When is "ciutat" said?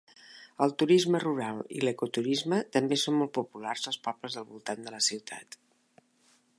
5.11-5.61